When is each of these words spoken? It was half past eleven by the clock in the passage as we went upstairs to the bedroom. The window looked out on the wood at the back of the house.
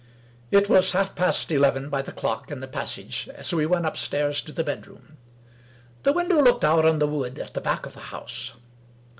It 0.49 0.67
was 0.67 0.93
half 0.93 1.13
past 1.13 1.51
eleven 1.51 1.87
by 1.91 2.01
the 2.01 2.11
clock 2.11 2.49
in 2.49 2.59
the 2.59 2.67
passage 2.67 3.29
as 3.35 3.53
we 3.53 3.67
went 3.67 3.85
upstairs 3.85 4.41
to 4.41 4.51
the 4.51 4.63
bedroom. 4.63 5.15
The 6.01 6.11
window 6.11 6.41
looked 6.41 6.65
out 6.65 6.85
on 6.85 6.97
the 6.97 7.05
wood 7.05 7.37
at 7.37 7.53
the 7.53 7.61
back 7.61 7.85
of 7.85 7.93
the 7.93 7.99
house. 8.09 8.51